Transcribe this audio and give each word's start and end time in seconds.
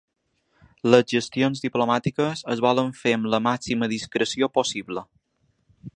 Les 0.93 1.11
gestions 1.17 1.61
diplomàtiques 1.65 2.41
es 2.55 2.63
volen 2.67 2.91
fer 3.03 3.15
amb 3.19 3.31
la 3.35 3.43
màxima 3.49 3.93
discreció 3.95 4.51
possible. 4.61 5.05